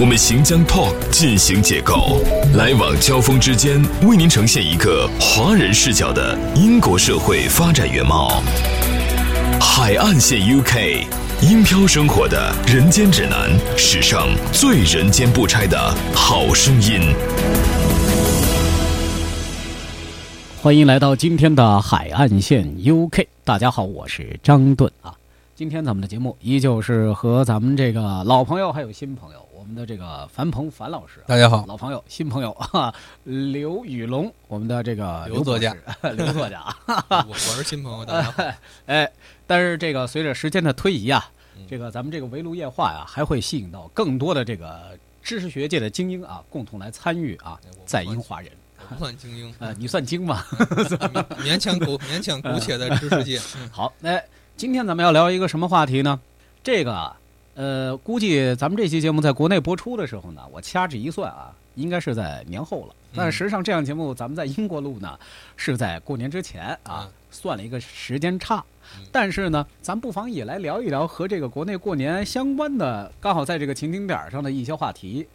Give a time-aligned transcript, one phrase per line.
[0.00, 2.22] 我们行将 Talk 进行解构，
[2.56, 8.42] 来往交锋之间，为您呈现一个华人视角的英国社会发展原貌。
[9.60, 11.04] 海岸线 UK，
[11.42, 17.14] 英漂生活的人间指南，史上最人间不拆的好声音。
[20.62, 25.12] 欢迎来到今天的海岸线 UK，大家好，我是张盾啊。
[25.54, 35.72] 今天咱们的节目依旧是和咱们这个老朋友还有新朋友，我们的这个樊鹏樊老师，大家好，老朋友新朋友 哈，刘宇龙，我们的这个刘作家，
[36.16, 36.64] 刘作家，
[37.08, 38.42] 我我是新朋友，大家好。
[38.86, 39.08] 哎，
[39.46, 41.30] 但是这个随着时间的推移啊，
[41.70, 47.56] 这个咱们这个围炉夜话呀，还会吸引到更多的这个知识学界的精英啊，共同来参与啊，
[47.86, 48.50] 在英华人。
[48.88, 50.42] 不算精英，呃，你算精吗？
[51.38, 53.40] 勉强苟勉强苟且的知识界。
[53.70, 54.20] 好，那
[54.56, 56.18] 今天咱们要聊一个什么话题呢？
[56.64, 57.14] 这个，
[57.54, 62.94] 呃，估计咱们这期节目在国内播出的时候呢，我掐指一算啊，应该是在年后了。
[63.14, 65.18] 但实际上，这样节目咱们在英国录呢，
[65.56, 68.64] 是在过年之前啊，算了一个时间差。
[69.10, 75.26] 但是呢，咱不妨也来聊一聊和这个国内过年相关的，刚好在这个情景点上的一些话题。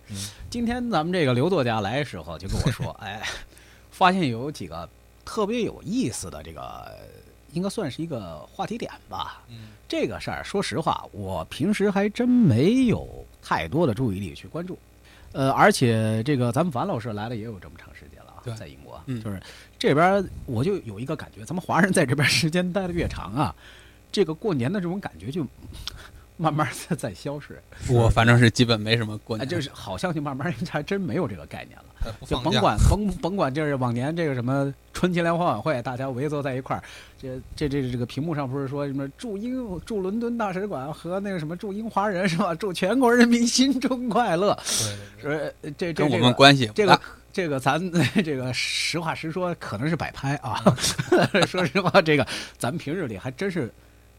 [0.49, 3.21] 今天咱们这个刘作家来的时候就跟我说， 哎，
[3.91, 4.89] 发现有几个
[5.23, 6.91] 特别有意思的这个，
[7.57, 9.43] 应该算是一个话题点吧。
[9.49, 14.77] 嗯这个事儿，说实话，我平时还真没有太多的注意力去关注。
[15.31, 19.41] 呃，而且这个咱们樊老师来了也有这么长时间了啊，在英国，就是
[19.79, 23.55] 这边我就有一个感觉，咱们华人在这边时间待的越长啊，
[24.11, 25.45] 这个过年的这种感觉就
[26.35, 27.61] 慢慢的在消失。
[27.89, 31.85] 我反正是基本没什么过年，就是好像就慢慢 还真没有这个概念了。
[32.25, 36.83] 就 甭管甭甭管，就是往年这个什么春节联欢晚会，大家围坐在一块儿，
[37.21, 42.53] 这这这这个屏幕上不是说什么祝英祝伦敦大使馆和那个什么祝英华人是吧？
[42.55, 44.57] 祝全国人民新春快乐。
[45.21, 46.99] 对这这跟我们关系这个。
[47.33, 47.79] 这个咱
[48.25, 50.59] 这个实话实说，可能是摆拍啊。
[51.45, 52.25] 说实话，这个
[52.57, 53.71] 咱们平日里还真是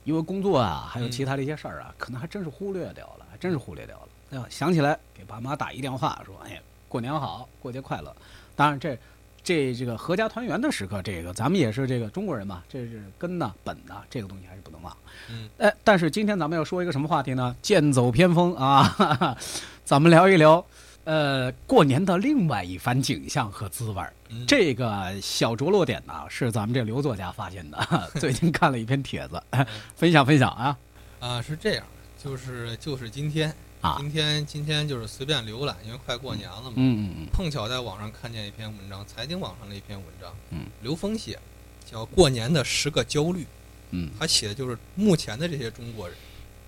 [0.04, 3.96] 因为工作啊，还有其他的一些事儿啊，可能还真是忽略掉了，还真是忽略掉
[4.30, 4.46] 了。
[4.48, 8.14] 想起来给爸妈打一电话，说：“哎，过年好，过节快乐。”
[8.56, 8.98] 当然这。
[9.44, 14.94] 这这个合家团圆的时刻，这个咱们也是这个中国人嘛，这是根呐本呐，这个东西还是不能忘。
[15.30, 17.56] 嗯，哎，但是今天咱们要说一个什么话题呢？
[17.62, 19.38] 剑走偏锋啊，哈 哈
[19.84, 20.62] 咱们聊一聊，
[21.04, 24.12] 呃，过年的另外一番景象和滋味儿。
[24.28, 29.42] 嗯这个小着落点呢，是咱们这刘作家发现的， 最近看了一篇帖子，
[29.96, 30.78] 分享分享啊
[31.20, 31.86] 啊，是这样，
[32.22, 36.72] 就是就是今天啊，今天今天就是随便浏览，因为快过年了嘛。
[36.76, 41.42] 嗯嗯碰巧在网上看见一篇文章，财经网上的一篇文章，嗯，刘峰写的，
[41.88, 43.42] 叫《过年的十个焦虑》。
[43.90, 46.16] 嗯他写的就是目前的这些中国人，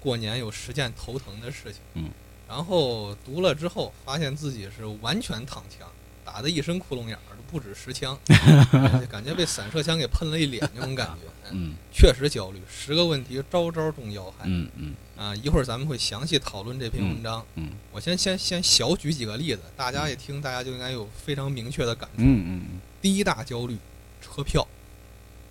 [0.01, 1.81] 过年有十件头疼的事情。
[1.95, 2.11] 嗯，
[2.49, 5.89] 然后读了之后，发现自己是完全躺枪，
[6.25, 8.17] 打的一身窟窿眼儿，都不止十枪，
[9.11, 11.51] 感觉被散射枪给喷了一脸那种感觉。
[11.53, 11.75] 嗯。
[11.93, 14.45] 确实焦虑，十个问题招招中要害。
[14.45, 14.95] 嗯嗯。
[15.17, 17.45] 啊，一会儿咱们会详细讨论这篇文章。
[17.57, 22.23] 嗯我先先先小举几个例子，大家一听，大家就应该有非常明确的感触。
[22.23, 23.77] 嗯嗯第一大焦虑，
[24.23, 24.67] 车票，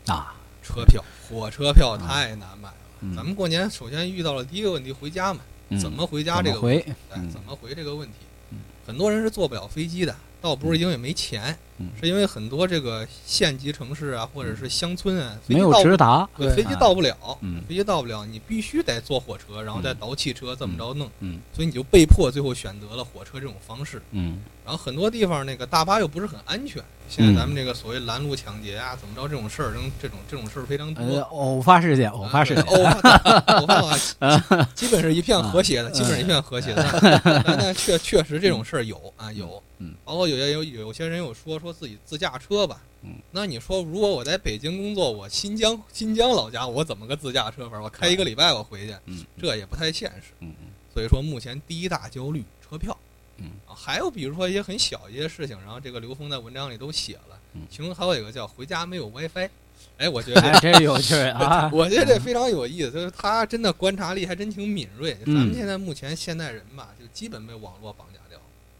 [0.07, 2.75] 嗯啊，车票，火车票太难买了。
[3.01, 3.15] 嗯。
[3.15, 5.79] 咱们过年首先遇到了第一个问题，回家嘛，嗯。
[5.79, 7.29] 怎么回家这个问题，哎嗯。
[7.29, 8.15] 怎么回这个问题？
[8.51, 24.01] 嗯，很多人是坐不了飞机的，倒不是因为没钱，嗯是因为很多这个县级城市啊，或者是乡村啊，没有直达，对，飞机到不了，嗯飞机到不了，你必须得坐火车，然后再倒汽车，这么着弄，嗯所以你就被迫最后选择了火车这种方式。
[24.11, 26.79] 嗯然后很多地方那个大巴又不是很安全，
[27.09, 31.03] 现在咱们这个所谓拦路抢劫啊，怎么着这种事儿，这种这种这种事儿非常多。
[31.03, 33.17] 呃，偶发事件，偶发事件，偶发
[33.55, 36.85] 偶发啊， 基本是一片和谐的，基本是一片和谐的。
[37.23, 47.81] 但但确确实这种事儿有啊有，嗯，包括有些有有些人有说说自己自驾车吧，嗯，那你说如果我在北京工作，我新疆新疆老家，我怎么个自驾车法？
[47.81, 50.33] 我开一个礼拜我回去，嗯这也不太现实。
[50.41, 52.97] 嗯嗯所以说目前第一大焦虑车票。
[53.37, 59.49] 嗯啊，还有比如说一些很小一些事情，然后这个刘峰在文章里都写了嗯，其中还有一个叫回家没有 WiFi，
[59.97, 61.69] 哎，我觉 得这哎，这有趣啊！
[61.73, 65.13] 我觉得这非常有意思，就是他真的观察力还真挺敏锐。
[65.13, 68.19] 咱嗯们现在目前现代人吧，就基本被网络绑架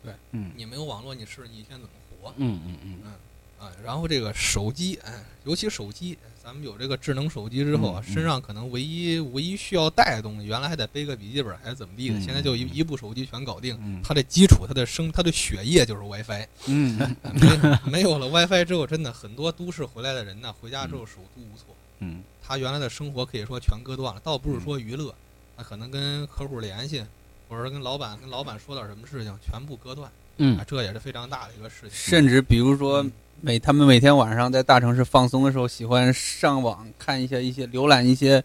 [0.04, 0.14] 掉。
[0.32, 1.90] 嗯你没有网络，你是你一天怎么
[2.22, 2.34] 活？
[2.38, 3.12] 嗯嗯嗯嗯
[3.60, 13.78] 啊，然后这个手机，哎，尤其手机，咱们有这个智能手机之后啊，身上可能唯一唯一需要带的东西，原来还得背个笔记本，还是怎么地的，嗯现在就一一部手机全搞定。
[13.82, 16.48] 嗯它的基础，它的生，它的血液就是 WiFi。
[16.68, 21.76] 嗯 哎没没有了 WiFi 之后，真的很多都市回来的人呢，回家之后手足无措。
[22.00, 25.14] 嗯他原来的生活可以说全割断了，倒不是说娱乐，
[25.58, 27.04] 他可能跟客户联系，
[27.50, 30.08] 或者说跟老板跟老板说点什么事情，全部割断。
[30.08, 31.90] 啊，嗯这也是非常大的一个事情。
[31.92, 33.12] 甚至比如说嗯
[33.42, 38.42] 每他们每天晚上在大城市放松的时候，喜欢上网看一些一些浏览一些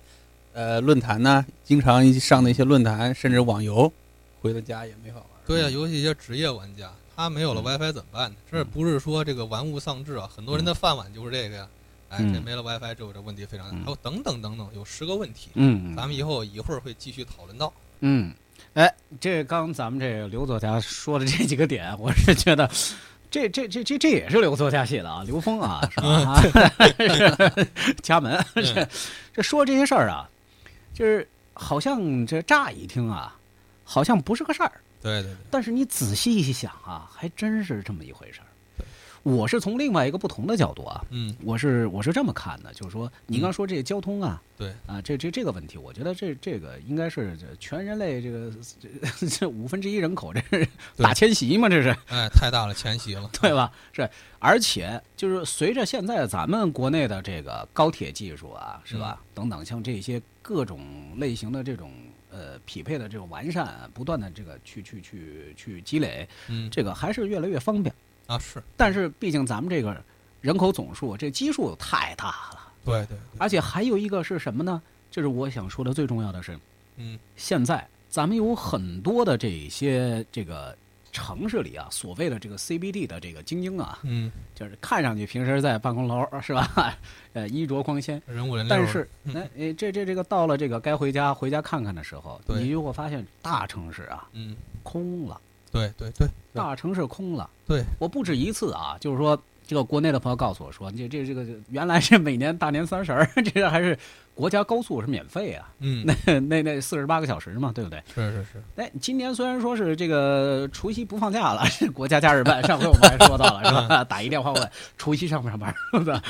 [0.53, 3.93] 呃论坛呐、经常一上的一些论坛，甚至网游，
[4.41, 5.27] 回到家也没法玩。
[5.47, 8.37] 对啊、尤其一些职业玩家，他没有了嗯 WiFi 怎么办呢？
[8.51, 11.69] 这不是说这个玩物丧志啊，很多人的饭碗就是这个呀。
[12.09, 13.77] 哎，嗯这没了 WiFi 之后，这问题非常大。
[13.77, 17.73] 嗯还有等等等等，有十个问题，嗯咱们以后一会儿会继续讨论到。
[18.01, 18.33] 嗯，
[18.73, 22.69] 哎，这刚咱们这个刘作家说的这几个点，我是觉得。
[23.31, 26.41] 这这这这这也是刘作家写的啊，刘峰啊，是吧？
[27.77, 28.89] 是家门，这
[29.33, 30.31] 这说这些事儿啊，
[30.93, 33.37] 就是好像这乍一听啊，
[33.83, 34.71] 好像不是个事儿，
[35.03, 38.47] 对对对，但是你仔细一想啊，还真是这么一回事儿。
[39.25, 48.53] 我是从另外一个不同的角度啊，嗯，我是我是这么看的，就是说，你刚说这个交通啊，对啊，这这这个问题，我觉得这这个应该是全人类这个
[49.19, 50.69] 这这五分之一人口，这是
[50.99, 53.73] 大迁徙嘛，这是哎，太大了，迁徙了， 对吧？
[53.95, 59.19] 是，而且就是随着现在咱们国内的这个高铁技术啊，是吧？
[59.33, 60.81] 等等，像这些各种
[61.17, 61.91] 类型的这种
[62.31, 67.95] 呃匹配的这种完善，不断的这个去去去去积累，嗯，这个还是越来越方便。
[68.27, 69.97] 啊是，但是毕竟咱们这个
[70.41, 72.61] 人口总数，这基数太大了。
[72.85, 74.81] 对对对，而且还有一个是什么呢？
[75.11, 76.59] 就是我想说的最重要的是，
[76.97, 77.19] 嗯。
[77.37, 80.77] 现在咱们有很多的这些这个
[81.13, 86.95] 城市里啊，所谓的这个 CBD 的这个精英啊，嗯，就是看上去平时在办公楼是吧？
[87.33, 95.41] 呃，衣着光鲜，人物人流，但是嗯哎哎，这这这个到了这个该回家回家看看的时候，你就会发现大城市啊嗯，空了，
[95.75, 97.51] 对对对，大城市空了。
[97.67, 99.37] 对，我不止一次啊，就是说，
[99.67, 103.99] 这个国内的朋友告诉我说，这这这个原来是每年大年三十儿， 这个还是
[104.35, 108.01] 国家高速是免费啊，嗯， 那那那四十八个小时嘛，对不对？
[108.15, 114.05] 是是是，哎，今年虽然说是这个除夕不放假了，是 国家假日办，上回我们还说到了是吧？
[114.05, 116.23] 打一电话问除夕上不上班，是吧？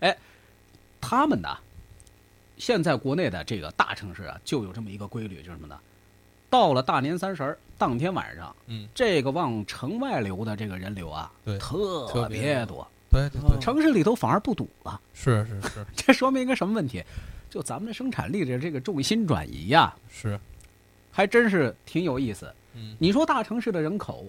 [0.00, 0.16] 哎，
[1.00, 1.56] 他们呢，
[2.58, 5.78] 现在国内的这个大城市啊，就有这么一个规律，就是什么呢？
[6.56, 14.98] 到了大年三十儿当天晚上，嗯，这个往城外流的这个人流啊，对特特别别多，对对对，城市里头反而不堵了。
[15.12, 17.04] 是是是 这说明一个什么问题？
[17.50, 20.40] 就咱们的生产力的这个重心转移呀、是，
[21.12, 22.50] 还真是挺有意思。
[22.74, 24.24] 嗯你说大城市的人口，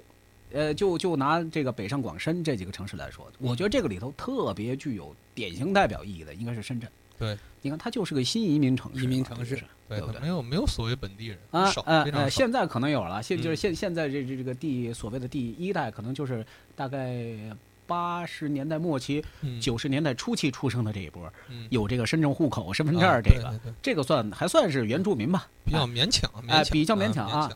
[0.51, 6.91] 呃，就就拿这个北上广深这几个城市来说，我觉得这个里头特别具有典型代表意义的应该是深圳。
[7.17, 9.55] 对，你看它就是个新移民城市，移民城市
[9.87, 10.21] 对，对不对。
[10.21, 13.57] 没有没有所谓本地人，啊少呃呃，非常少，现在可能有了，现就是嗯。
[13.57, 17.25] 现现在这这这个第所谓的第一代，可能就是大概
[17.85, 19.59] 八十年代末期、嗯。
[19.59, 21.67] 九十年代初期出生的这一波，嗯。
[21.69, 27.11] 有这个深圳户口、身份证这个，这个算还算是原住民吧，比较哎勉强，哎比较勉啊。
[27.13, 27.51] 强啊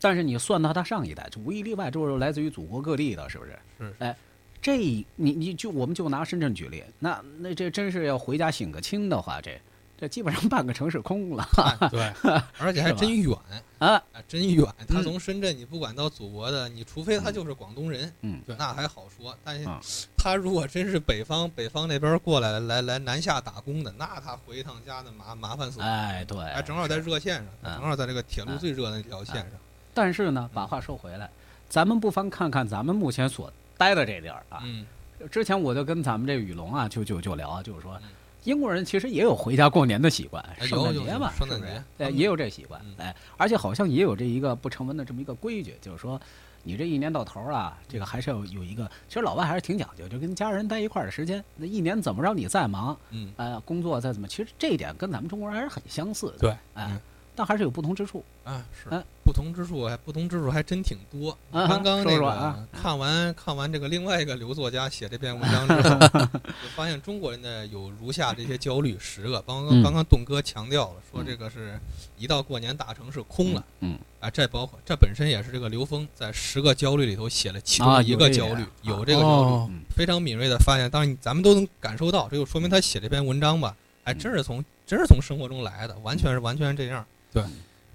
[0.00, 3.58] 但是你算到他上一代，就无一例外就是来自于祖国各地的，是不是？
[3.78, 3.92] 是。
[3.98, 4.16] 哎，
[4.60, 9.60] 这你你就我们就拿深圳举例，那那这真是要回家省个亲的话，这
[9.96, 12.12] 这基本上半个城市空了哎对，
[12.58, 13.36] 而且还真远，
[13.78, 13.94] 啊！
[13.94, 14.64] 啊，真远。
[14.88, 19.36] 他嗯从深圳，你不管到祖国的，你除非他就是广东人，嗯对，那还好说。
[19.42, 19.80] 但是啊
[20.16, 25.86] 他如果真是北方北方那边过来来来南下打工的，那他回一趟家那麻麻烦死了。
[25.86, 29.52] 哎，对，还正好在热线上，嗯正好在这个铁路嗯最热的那条线上。
[29.94, 31.28] 但是呢，把话说回来，
[31.68, 34.60] 咱们不妨看看咱们目前所待的这地儿啊。
[34.64, 34.84] 嗯，
[35.30, 38.10] 之前我就跟咱们这雨龙啊，就就就聊，就是说嗯，
[38.44, 42.94] 英国人其实也有回家过年的习惯，哎圣诞节嘛，圣诞节他对，也有这习惯嗯。
[42.98, 46.20] 哎，而且好像也有这一个不成文的这么一个规矩，就是说，
[46.62, 56.38] 你这一年到头啊，这个还是要有一个，其实老外还是挺讲究，就跟家人待一块儿的时间，那一年怎么着你再忙，嗯，呃，工作再怎么，其实这一点跟咱们中国人还是很相似的。
[56.38, 57.00] 对，哎嗯，
[57.38, 58.24] 但还是有不同之处。
[58.42, 61.30] 啊是嗯不同之处，还不同之处还真挺多。
[61.52, 65.98] 啊刚刚那个看完看完这个另外一个刘作家写这篇文章之后，
[66.42, 69.40] 就发现中国人呢有如下这些焦虑十个。
[69.42, 71.78] 刚嗯刚刚刚栋哥强调了，说这个是
[72.16, 73.62] 一到过年大城市空了。
[73.80, 79.74] 嗯，啊，这包括这本身也是这个刘峰在十个焦虑里头写了其中一个个焦虑，有这个焦虑。
[79.94, 87.04] 非常敏锐的发现，当然咱们都能感受到，这就说明他写这篇文章吧，还真是从真是从生活中来的，完全是完全是这样。
[87.32, 87.42] 对。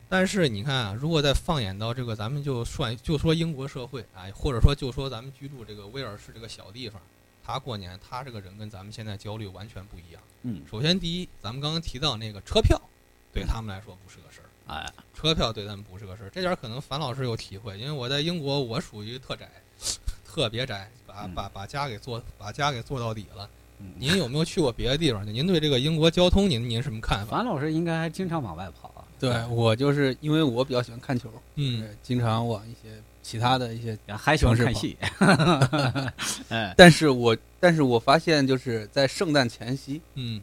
[0.10, 7.02] 但是你看啊，如果再放眼到这个，咱们就算就说英国社会啊，或者说就说咱们居住这个威尔士这个小地方，
[7.44, 10.22] 他过年他这个人跟咱们现在焦虑完全不一样。
[10.44, 12.80] 嗯，首先第一，咱们刚刚提到那个车票，
[13.34, 14.50] 对他们来说不是个事儿。
[14.68, 19.50] 哎，车票对他们不是个事儿，这点儿可能樊老师有体会，因为我在英国，我属于特宅，
[20.24, 23.50] 特别宅，把嗯把把家给做把家给做到底了。
[23.80, 25.26] 嗯您有没有去过别的地方？
[25.26, 27.38] 您对这个英国交通，您您什么看法？
[27.38, 28.93] 樊老师应该还经常往外跑啊。
[29.20, 32.90] 对我就是因为我比较喜欢看球，嗯，经常往一些
[33.22, 34.98] 其他的一些，还喜欢看戏。
[36.50, 40.42] 哎， 但是我但是我发现就是在圣诞前夕，嗯，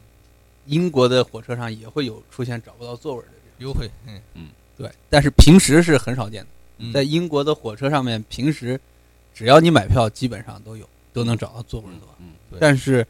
[0.65, 3.41] 英国的火车上也会有出现找不到座位的这种。
[3.59, 3.87] 优惠，
[4.33, 6.47] 嗯，对，但是平时是很少见的。
[6.79, 8.79] 嗯在英国的火车上面，平时
[9.35, 12.01] 只要你买票，基本上都有都能找到座位的。
[12.19, 13.05] 嗯，对但是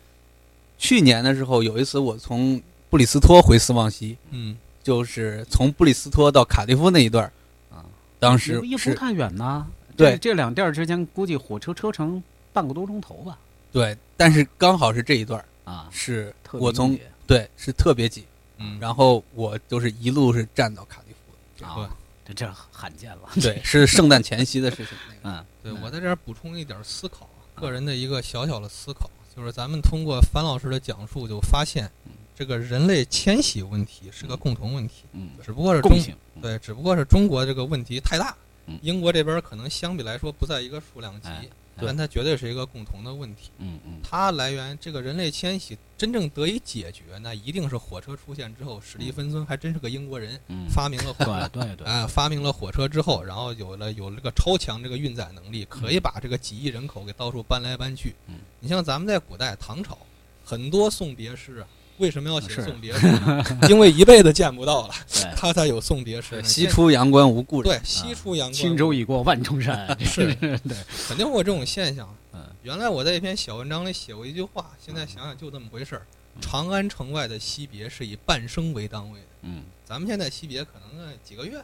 [0.77, 7.31] 去年的时候，有一次我从布里斯托回斯旺西，嗯，就是从布里斯托到卡迪夫那一段儿
[7.75, 7.85] 啊，
[8.19, 9.65] 当时也不太远呐。
[9.95, 12.21] 对这这两地儿之间估计火车车程
[12.53, 13.37] 半个多钟头吧。
[13.71, 16.97] 对，但是刚好是这一段儿啊，是特我从
[17.27, 18.25] 对是特别挤，
[18.57, 21.67] 嗯，然后我就是一路是站到卡迪夫的。
[21.67, 21.89] 啊，
[22.25, 23.29] 这这罕见了。
[23.35, 24.97] 对，是圣诞前夕的事情。
[25.23, 36.15] 嗯，对嗯我在这儿补充一点思考，个人的一个小小的思考，就是咱们通过樊老师的讲述，就发现嗯这个人类迁徙问题是个共同问题，嗯，只不过是中共性。
[36.41, 43.51] 对，只不过是中国这个问题太大嗯，英国这边可能相比来说不在一个数量级哎，但它绝对是一个共同的问题。
[43.59, 51.47] 嗯嗯它来源这个人类迁徙真正得以解决，那一定是火车出现之后，史蒂芬森还真是个英国人，嗯，发明了火车。
[51.49, 58.15] 对对对， 哎，发明了火车之后，然后有了有了这个超强这个运载能力，可以把这个几亿人口给到处搬来搬去。
[58.27, 59.95] 嗯你像咱们在古代唐朝，
[60.43, 61.67] 很多送别诗啊，
[62.01, 63.43] 为什么要写送别诗呢？
[63.69, 64.93] 因为一辈子见不到了，
[65.37, 67.71] 他才有送别诗对，西出阳关无故人。
[67.71, 69.87] 对西出阳关，轻舟已过万重山。
[70.03, 70.59] 是 对，
[71.07, 72.09] 肯定会有这种现象。
[72.33, 76.01] 嗯原来我在一篇小文章里写过一句话，现在想想就这么回事儿。
[76.39, 81.61] 长安城外的惜别是以半生为单位的，嗯咱们现在惜别可能呃几个月，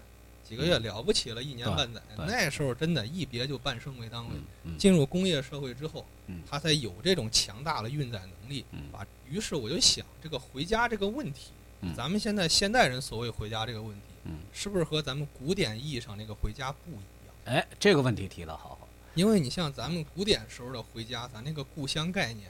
[0.47, 2.01] 几个月了不起了，一年半载。
[2.17, 4.31] 那时候真的，一别就半生为单位。
[4.77, 6.05] 进入工业社会之后
[6.49, 8.63] 他，才有这种强大的运载能力。
[8.71, 11.51] 嗯把于是我就想，这个回家这个问题
[11.81, 17.57] 嗯，咱们现在现代人所谓回家这个问题，嗯，是不是和咱们古典意义上那个回家不一样？
[17.57, 18.87] 哎，这个问题提的好好。
[19.15, 22.49] 因为你像咱们古典时候的回家，咱那个故乡概念，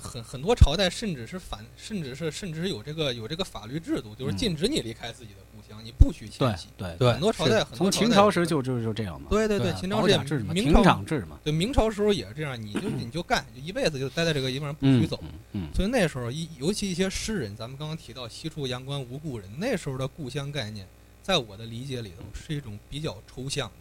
[0.00, 6.68] 很很多朝代甚至是反，甚至是甚至是有这个有这个法律制度，就是嗯禁止你离开自己的故乡，你不许迁徙。
[6.76, 9.28] 对对很多朝代，很多从秦朝代朝时就就就这样嘛。
[9.30, 15.18] 对对对，啊秦朝是保甲制嘛，明朝制嘛，对明朝时候也是这样，你就你就干，就一辈子就待在这个地方不嗯许走。
[15.22, 20.86] 嗯嗯所以那时候一尤其一些诗人，咱们刚刚提到“西出阳关无故人”，那时候的故乡概念，
[21.22, 23.74] 在我的理解里头是一种比较抽象的，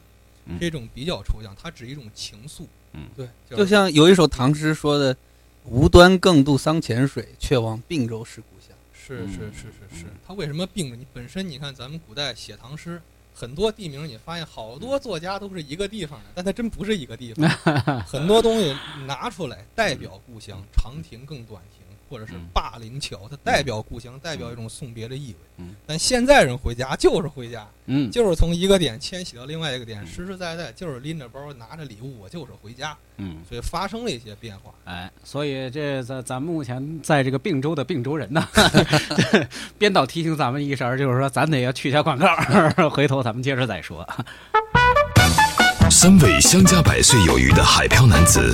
[0.45, 2.63] 嗯是一种比较抽象，它只是一种情愫。
[2.93, 5.15] 嗯对，就像有一首唐诗说的
[5.69, 8.75] ：“无端更渡桑乾水，却望并州是故乡。
[8.93, 10.95] 是是嗯是是是嗯，它为什么并着？
[10.95, 13.01] 你本身你看咱们古代写唐诗，
[13.33, 17.49] 很多地名你发现好多作家都是一个地方的，但他真不是一个地方。
[18.07, 21.76] 很多东西拿出来代表故乡，长亭更短亭，
[22.09, 25.75] 或者是嗯灞陵桥，它代表故乡，代表一种送别的意味嗯。
[25.85, 34.71] 但现在人回家就是回家，嗯，就是从一个点迁徙到另外一个点，嗯实实在在就是拎着包拿着礼物，我就是回家，嗯，所以发生了一些变化。
[34.85, 38.47] 哎，所以这咱咱目前在这个并州的并州人呢，
[39.77, 44.07] 编导提醒咱们一声，就是说咱得要去一下广告，回头咱们接着再说。
[45.89, 48.53] 三位相加百岁有余的海漂男子，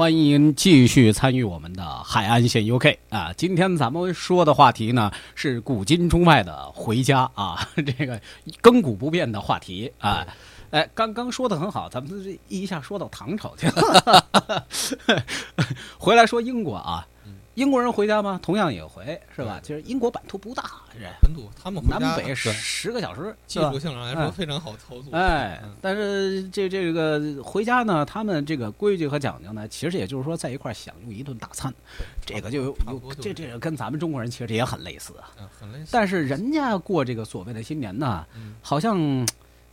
[0.00, 3.34] 哎，欢迎继续参与我们的海岸线 UK 啊！
[3.36, 8.18] 今天咱们说的话题呢是古今中外的回家啊， 这个
[8.62, 10.26] 亘古不变的话题啊。
[10.70, 14.66] 哎，刚刚说的很好，咱们这一下说到唐朝去了。
[15.98, 17.09] 回来说英国啊嗯，
[17.60, 18.40] 英国人回家吗？
[18.42, 19.60] 同样也回，是吧？
[19.62, 20.62] 对其实英国版图不大，
[20.94, 25.12] 这本土他们回家南北十十个小时，技术性上来哎说非常好操作。
[25.12, 31.70] 哎嗯，但是这这个回家呢，他们这个规矩和讲究呢，其实也就是说在一块儿享用一顿大餐，
[32.24, 35.28] 这个就有有这这个跟咱们中国人其实也很类似啊。
[35.38, 35.88] 嗯，很类似。
[35.92, 38.98] 但是人家过这个所谓的新年呢，嗯好像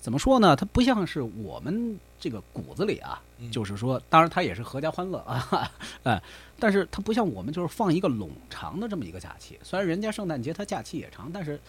[0.07, 0.55] 怎么说呢？
[0.55, 5.69] 它不像是我们这个骨子里啊，嗯就是说，当然它也是合家欢乐啊，
[6.03, 6.23] 哎，
[6.57, 9.59] 但是它不像我们就是放一个冗长的这么一个假期。
[9.63, 11.59] 虽然人家圣诞节它假期也长，但是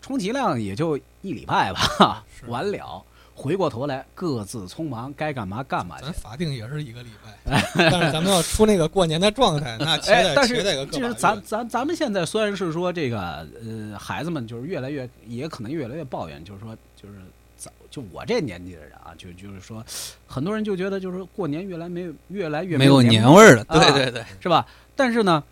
[0.00, 3.04] 充其量也就一礼拜吧，是完了。
[3.34, 6.12] 回过头来，各自匆忙，该干嘛干嘛去咱。
[6.14, 17.16] 法定也是一个礼拜，但是咱们要出那个过年的状态，那且得，哎但是就是咱咱咱们现在虽然是说这个呃孩子们就是越来越也可能越来越抱怨，就是说就是
[17.56, 19.84] 早就我这年纪的人啊，就就是说
[20.26, 23.64] 很多人就觉得就是过年越来没有越来越没有年年味儿了。
[23.68, 24.66] 啊对对对，是吧？
[24.94, 25.42] 但是呢，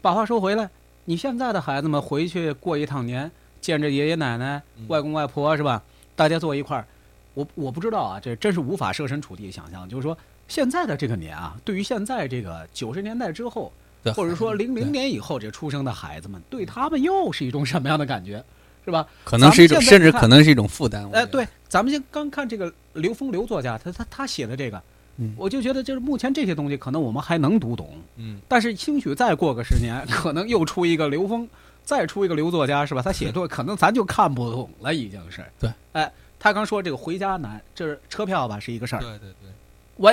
[0.00, 0.68] 把话说回来，
[1.04, 5.82] 你现在的孩子们回去过一趟年，见着爷爷奶奶、嗯外公外婆是吧？
[6.14, 6.86] 大家坐一块儿，
[7.34, 9.88] 我我不知道啊，这真是无法设身处地想象。
[9.88, 10.16] 就是说，
[10.48, 13.72] 现在的这个年啊，对于现在这个九十年代之后，
[14.14, 18.44] 或者说零零年以后这出生的孩子们，对他们又是一种什么样的感觉，
[18.84, 19.06] 是吧？
[19.24, 21.08] 可能是一种，甚至可能是一种负担。
[21.12, 24.82] 哎，对，咱们先刚看这个刘峰刘作家，他他他写的这个，
[25.16, 31.48] 嗯我就觉得就是目前这些东西可能我们还能读懂，嗯，但是兴许再过个十年，可能又出一个刘峰，
[31.84, 33.02] 再出一个刘作家，是吧？
[33.02, 35.44] 他写作可能咱就看不懂了，已经是。
[35.60, 39.50] 对，哎，他刚说这个回家难，这是车票吧是一个事儿对对对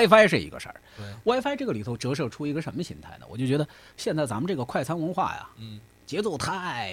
[0.06, 0.74] ，WiFi 是一个事儿。
[0.96, 3.26] 对，WiFi 这个里头折射出一个什么心态呢？
[3.28, 6.92] 我就觉得现在咱们这个快餐文化呀，嗯，节奏太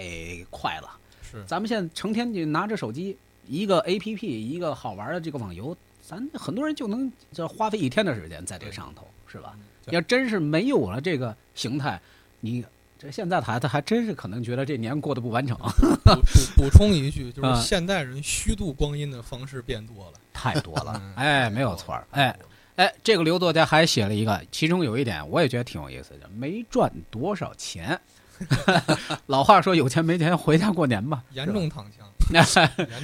[0.50, 0.90] 快了。
[1.30, 3.18] 是咱们现在成天就拿着手机，
[3.48, 9.54] 一个 APP，一个好玩的这个网游，咱很多人就能这花费一天的时间在这上头，是吧？
[9.56, 11.98] 嗯要真是没有了这个形态，
[12.42, 12.62] 你
[13.00, 15.56] 这现在的孩子还真是可能觉得这年过得不完整，
[16.04, 20.20] 补补补充一句，就啊是现代人虚度光阴的方式变多了。
[20.34, 21.14] 太多了嗯。
[21.16, 22.06] 哎，没有错儿。
[22.12, 22.38] 哎，
[22.76, 27.98] 哎，这个刘作家还写了一个，其中有一点我也觉得挺有意思的，没赚多少钱。
[29.28, 32.44] 老话说有钱没钱回家过年吧，严重躺枪， 严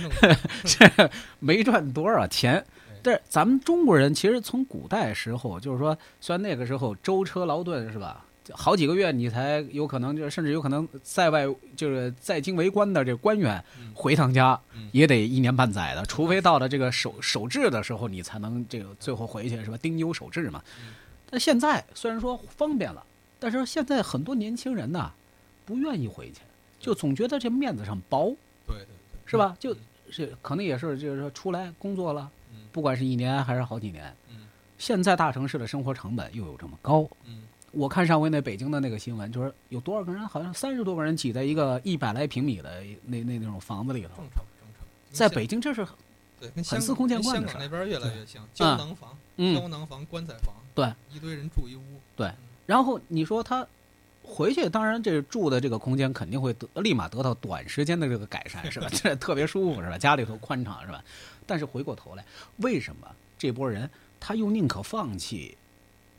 [0.01, 0.39] 重躺枪。
[0.95, 2.63] 这没赚多少钱。
[3.01, 19.77] 但是咱们中国人其实从古代时候，就是说，虽然那个时候舟车劳顿是吧，好几个月你才有可能，就甚至有可能在外就是在京为官的这官员嗯回趟家嗯也得一年半载的，除非到了这个守守制的时候，你才能这个最后回去是吧？
[19.81, 20.93] 丁忧守制嘛嗯。
[21.29, 23.03] 但现在虽然说方便了，
[23.37, 25.11] 但是现在很多年轻人呐
[25.65, 26.41] 不愿意回去，
[26.79, 28.35] 就总觉得这面子上薄，
[28.67, 29.55] 对对对，是吧？
[29.59, 29.77] 就嗯
[30.09, 32.29] 是可能也是就是说出来工作了。
[32.51, 32.59] 嗯。
[32.71, 34.47] 不管是一年还是好几年，嗯。
[34.77, 37.07] 现在大城市的生活成本又有这么高。
[37.25, 37.43] 嗯。
[37.71, 44.09] 我看上回那北京的那个新闻，就是有多少个人，好像三十多个人挤在一个一百来平米的那那那种房子里头。
[44.17, 44.85] 正，常正常。
[45.11, 45.83] 在北京这是
[46.39, 49.59] 对，跟司空见跟惯的香港那边越来越像，胶囊房、嗯。
[49.59, 51.81] 胶囊房、棺材房，对，一堆人住一屋。
[52.15, 52.27] 对。
[52.27, 52.35] 嗯。
[52.67, 53.65] 然后你说他
[54.23, 58.87] 回去，当然这住的这个空间肯定会得立马得到短时间的这个改善，是吧？
[58.93, 59.97] 这特别舒服，是吧？
[59.97, 61.03] 家里头宽敞，是吧？
[61.45, 62.25] 但是回过头来，
[62.57, 63.07] 为什么
[63.37, 65.57] 这波人他又宁可放弃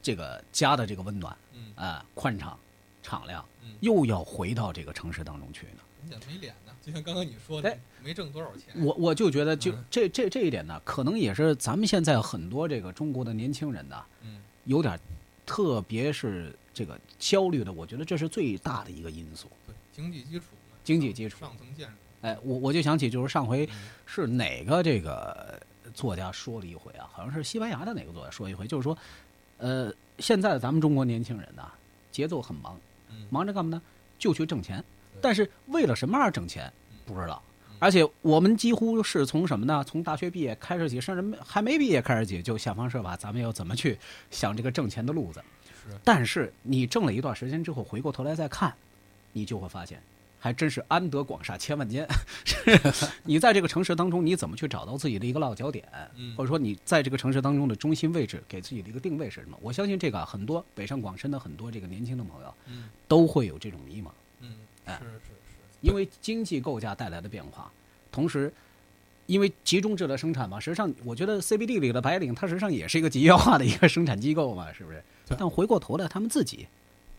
[0.02, 2.56] 这个家的这个温暖嗯啊、宽敞、
[3.02, 5.78] 敞亮，嗯，又要回到这个城市当中去呢？
[6.02, 8.84] 人家没脸呢，就像刚刚你说的哎，没挣多少钱。
[8.84, 15.00] 我我就觉得就嗯这这这一点呢，可能也是咱们现在很多这个中国的年轻人呢，嗯有点，
[15.46, 19.48] 特别是这个焦虑的，我觉得这是最大的一个因素。
[19.66, 21.94] 对，经济基础嘛，经济基础上层建筑。
[22.22, 25.60] 哎，我我就想起就是上回嗯是哪个这个
[25.94, 28.96] 作家说了一回啊，好像是西班牙的哪个作家说一回，就是说，
[29.58, 31.70] 呃，现在咱们中国年轻人呐，
[32.10, 33.82] 节奏很忙，嗯忙着干嘛呢？
[34.18, 34.82] 就去挣钱，
[35.20, 37.76] 但是为了什么而挣钱嗯不知道嗯。
[37.78, 39.84] 而且我们几乎是从什么呢？
[39.86, 43.98] 从大学毕业开始起，甚至没还没毕业开始起，就想方设法，咱们要怎么去
[44.30, 45.44] 想这个挣钱的路子。
[45.88, 48.74] 是但是你挣了一段时间之后，回过头来再看，
[49.32, 50.00] 你就会发现，
[50.40, 52.06] 还真是安得广厦千万间。
[52.44, 52.78] 是
[53.24, 55.84] 你在这个城市当中，你怎么去找到自己的一个落脚点，
[56.16, 59.58] 嗯或者说你在这个城市当中的中心位置，给自己的一个定位是什么？
[59.60, 64.08] 我相信这个啊很多北上广深的很多这个年轻的朋友嗯都会有这种迷茫，
[64.40, 65.32] 嗯，哎是是是，
[65.80, 67.70] 因为经济构架带来的变化，
[68.10, 68.52] 同时。
[69.26, 75.02] 因为集中制的生产嘛，实际上我觉得 CBD 里的白领，它实际上也是一个集约化的一个生产机构嘛，是不是？
[75.26, 76.66] 对但回过头来，他们自己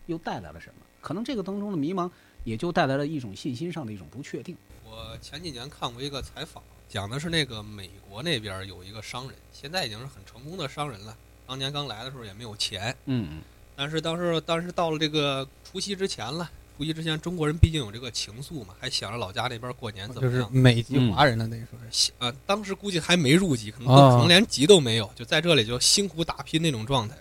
[0.06, 0.86] 又带来了什么？
[1.00, 2.10] 可能这个当中的迷茫，
[2.44, 4.56] 也就带来了一种信心上的一种不确定。
[4.84, 11.16] 我前几年看过一个采访，讲的是那个美国那边有一个商人，现在已经是很成功的商人了。
[11.46, 13.40] 当年刚来的时候也没有钱，嗯
[13.76, 20.52] 但是当时当时到了这个除夕之前了，除夕之前中国人毕竟有这个情愫嘛，还想着老家那边过年怎就是么样。
[20.52, 21.84] 美籍华人的，那时候是。
[21.90, 27.16] 想呃，当时估计还没入籍，可能、哦可能连籍都没有，就在这里就辛苦打拼那种状态。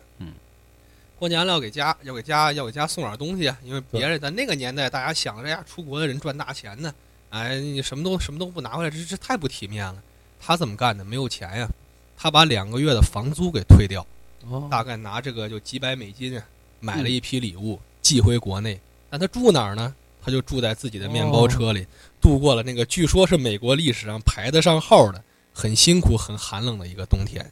[1.16, 6.94] 嗯，过年了要给家要给家要给家送点东西啊，因为别人在那个年代，大家想着呀，出国的人赚大钱呢，
[7.30, 10.02] 哎，你什么都什么都不拿回来，这这太不体面了。
[10.40, 11.04] 他怎么干的？
[11.04, 11.70] 没有钱呀，
[12.18, 14.06] 他把两个月的房租给退掉，
[14.48, 16.46] 哦大概拿这个就几百美金啊，
[16.80, 18.80] 买了一批礼物寄回国内。
[19.10, 19.96] 但他住哪儿呢？
[20.22, 21.86] 他就住在自己的面包车里，
[22.20, 25.24] 度过了那个据说是美国历史上排得上号的
[25.54, 27.46] 很辛苦、很寒冷的一个冬天。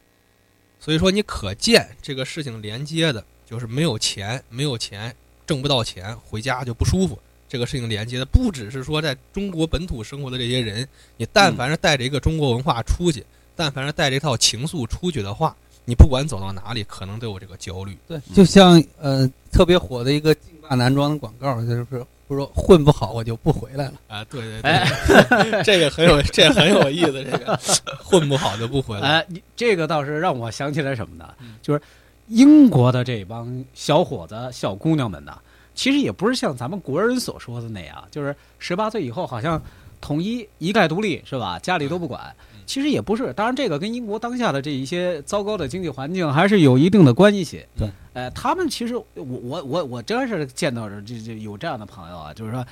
[0.79, 3.23] 所以说，你可见这个事情连接的
[3.53, 7.19] 就是没有钱，没有钱，挣不到钱，回家就不舒服。
[7.47, 10.87] 这个事情连接的不只是说在中国本土生活的这些人，
[11.17, 13.23] 你但凡是带着一个中国文化出去，
[13.55, 17.95] 但凡是带着一套情愫出去的话，你不管走到哪里，可能都有这个焦虑。
[18.07, 23.93] 对，就像呃特别火的一个劲霸男装的广告，就是不是说混不好我就不回来了。
[24.07, 27.23] 啊，对对对，这个很有，这很有意思。
[27.23, 27.55] 这个
[28.03, 29.07] 混不好就不回来。
[29.07, 31.53] 哎，你这个倒是让我想起来什么呢嗯？
[31.61, 31.79] 就是
[32.27, 35.37] 英国的这帮小伙子、小姑娘们呢，
[35.75, 39.61] 其实也不是像咱们国人所说的那样，就是十八岁以后好像
[39.99, 41.59] 统一一概独立，是吧？
[41.59, 42.21] 家里都不管
[42.53, 42.61] 嗯。
[42.65, 47.65] 其实也不是，当然这个跟英国当下的这一些糟糕的经济环境还是有一定的关系。
[47.77, 52.65] 对，呃，他们其实我我我我真是见到这这这有这样的朋友啊，就是说。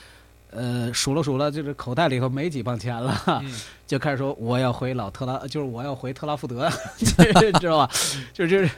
[0.53, 3.53] 呃，数了数了，就是口袋里头没几磅钱了，嗯
[3.87, 7.89] 就开始说我要回老特拉，就是我要回特拉福德， 就是知道吧？
[8.33, 8.69] 就是就是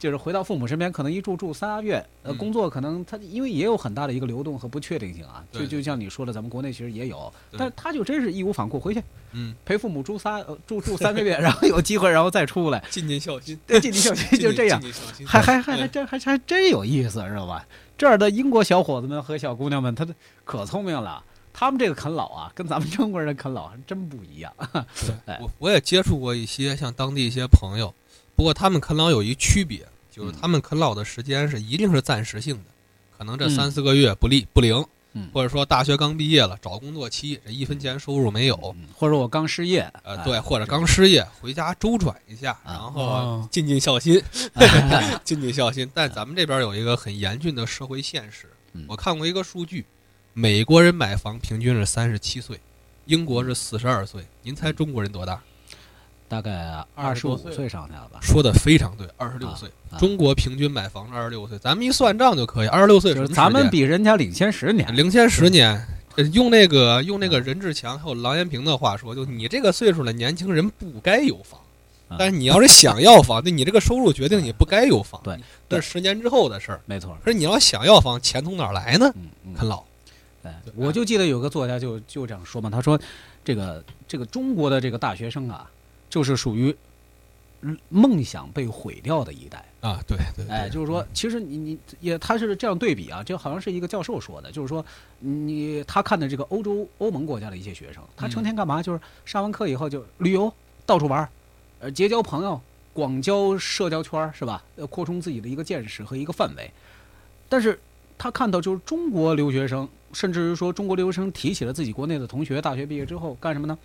[0.00, 9.00] 就是回到父母身边，可能一住住仨月，呃，嗯工作可能他因为也有很大的一个流动和不确定性啊，就就像你说的，咱们国内其实也有，但是他就真是义无反顾回去
[9.32, 14.82] 嗯，陪父母住仨呃住住三个月， 然后有机会然后再出来，尽尽孝心， 对，尽尽孝心就这样，
[15.26, 17.64] 还还还还嗯真还还真有意思，知道吧？
[17.98, 21.22] 这儿的英国小伙子们和小姑娘们，他的可聪明了。
[21.52, 24.50] 他们这个啃老啊，跟咱们中国人的啃老还真不一样。
[25.26, 27.92] 哎我我也接触过一些像当地一些朋友，
[28.36, 32.70] 不过他们啃老有一区别，就是他们啃老的时间是一定是暂时性的，
[33.16, 33.50] 可能这嗯。
[33.50, 35.28] 三四个月不利不灵，嗯。
[35.32, 43.48] 或者说大学刚毕业了找工作期，这一分钱收入没有，嗯或者我刚失业，呃，哎对，或者刚失业回家周转一下，啊然后哦。
[43.50, 44.22] 尽尽孝心，
[44.54, 45.90] 哎尽尽孝心。
[45.94, 49.84] 但咱们这边有一个很严峻的社会现实嗯，我看过一个数据，
[50.32, 52.60] 美国人买房平均是三十七岁，
[53.06, 55.40] 英国是四十二岁，您猜中国人多大？
[56.30, 58.20] 大概二十五岁上下吧。
[58.22, 59.68] 说的非常对，二十六啊岁。
[59.90, 64.96] 啊中国平均买房是二十六岁，咱们一算账就可以，二十六岁就是咱们比人家领先十年。
[64.96, 65.84] 领先十年。
[66.16, 71.60] 呃用那个用那个任志强还有郎延平的话说，就你这个岁数的年轻人不该有房，
[72.08, 75.20] 啊但是你要是想要房，那你这个收入决定你不该有房。
[75.22, 75.38] 对，
[75.68, 76.80] 这是十年之后的事儿。
[76.84, 79.10] 没错，可是你要想要房，钱从哪儿来呢？
[79.14, 79.84] 嗯嗯，啃老。
[80.42, 83.00] 哎对，我就记得有个作家就就这样说嘛，他说，
[83.44, 85.70] 这个这个中国的这个大学生啊，
[86.10, 86.76] 就是属于
[87.62, 89.64] 嗯梦想被毁掉的一代。
[89.80, 94.84] 啊，对对，对哎，就是说，其实你你也他是这样对比啊，这好像是一个教授说的，就是说，
[95.20, 98.82] 你他看的这个欧洲欧盟国家的一些学生，他成天干嘛？
[98.82, 100.52] 就是上完课以后就旅游，
[100.84, 101.28] 到处玩儿，
[101.78, 102.60] 呃，结交朋友，
[102.92, 104.62] 广交社交圈儿，是吧？
[104.76, 106.70] 呃，扩充自己的一个见识和一个范围。
[107.48, 107.80] 但是
[108.18, 113.78] 他看到就是中国留学生，甚至于说中国留学生提起了自己国内的同学，大学毕业之后干什么呢？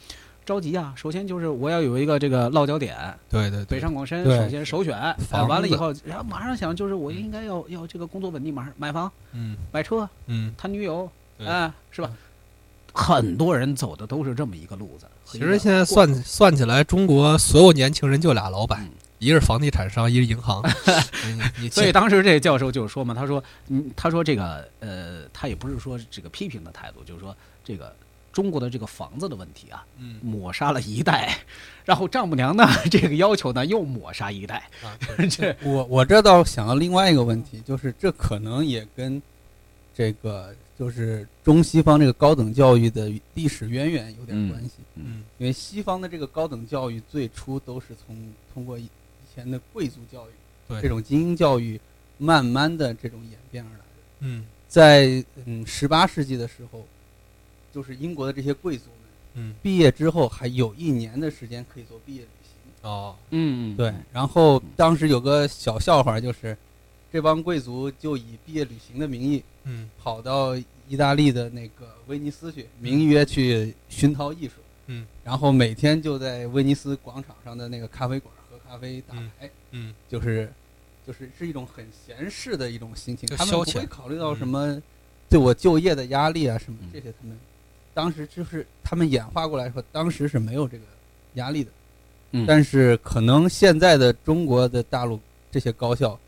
[0.46, 0.94] 着急啊！
[0.96, 2.96] 首先就是我要有一个这个落脚点，
[3.30, 4.98] 对对对北上广深首先首选，
[5.32, 12.12] 哎完了以后，然后马上想就是我应该要要这个工作稳定，马上买房、嗯买车、嗯，谈女友，对哎，是吧？
[12.94, 15.06] 很多人走的都是这么一个路子。
[15.26, 20.64] 其实现在算算起来，中国所有年轻人就俩老板嗯，一个是房地产商，一个是银行。
[21.72, 27.94] 所以当时这教授就说嘛，他说，嗯，他说这个呃，他也不是说这个批评的态度，就是说这个
[28.36, 30.20] 中国的这个房子的问题啊，嗯。
[30.22, 31.38] 抹杀了一代，
[31.86, 34.92] 然后丈母娘呢 这个要求呢又抹杀一代，啊，
[35.32, 39.22] 这我我这倒想到另外一个问题，就是这可能也跟
[39.96, 44.72] 这个就是中西方这个高等教育的历史渊源有点嗯关系。
[44.96, 48.16] 嗯因为西方的这个高等教育最初都是从
[48.54, 50.32] 通过以以前的贵族教育，
[50.68, 50.82] 对。
[50.82, 51.80] 这种精英教育，
[52.18, 53.86] 慢慢的这种演变而来的。
[54.20, 54.46] 嗯。
[54.68, 56.86] 在嗯十八世纪的时候，
[57.76, 59.54] 就是英国的这些贵族们嗯。
[59.62, 62.90] 毕业之后还有一年的时间可以做毕业旅行。
[62.90, 63.14] 哦。
[63.32, 66.58] 嗯，对，然后当时有个小笑话，就是
[67.12, 69.90] 这帮贵族就以毕业旅行的名义嗯。
[70.02, 70.56] 跑到
[70.88, 74.54] 意大利的那个威尼斯去，名曰去熏陶艺术。
[74.88, 80.48] 嗯，然后每天就在威尼斯广场上的那个咖啡馆喝咖啡打牌，嗯就是
[81.08, 84.38] 就是是一种很闲适的一种心情，他们不会考虑到嗯。
[84.38, 84.82] 什么
[85.28, 86.90] 对我就业的压力啊什么嗯。
[86.94, 87.36] 这些，他们
[87.96, 90.84] 当时就是他们演化过来说，当时是没有这个
[91.34, 91.72] 压力的。
[92.32, 96.20] 嗯但是可能现在的中国的大陆这些高校，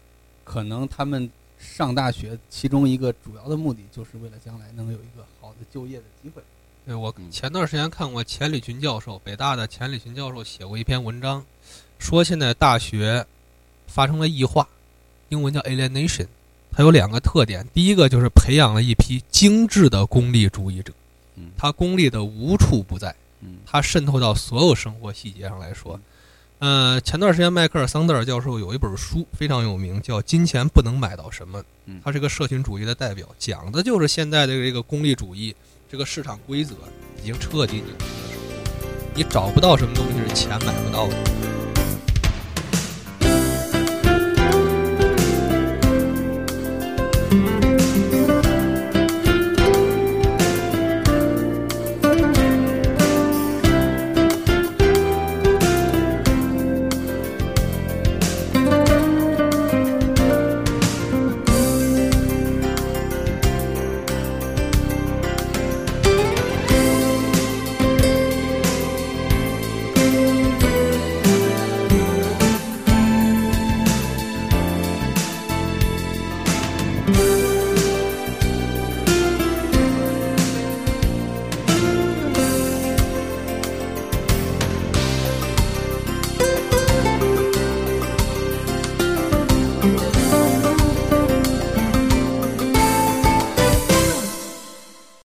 [0.45, 6.41] 可能他们上大学其中一个主要的目的，就是为了将来能有一个好的就业的机会。
[6.85, 11.45] 对我嗯前段时间看过钱理群教授，北大的钱理群教授写过一篇文章，
[11.99, 13.25] 说现在大学
[13.87, 14.65] 发生了异化，
[15.27, 16.27] 英文叫 alienation。
[16.71, 20.93] 它有两个特点，第一个就是培养了一批精致的功利主义者，
[21.37, 25.99] 嗯他功利的无处不在，嗯它渗透到所有生活细节上来说。
[26.59, 35.55] 呃，前段时间迈克尔·桑德尔教授有一本书非常有名，叫《金钱不能买到什么》嗯，他是个社群主义的代表，讲的就是现在的这个功利主义，
[35.87, 36.73] 这个市场规则
[37.21, 41.56] 已经彻底扭曲了，你找不到什么东西是钱买不到的。